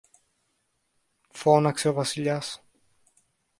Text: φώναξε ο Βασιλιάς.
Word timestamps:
φώναξε 1.29 1.89
ο 1.89 1.93
Βασιλιάς. 1.93 2.63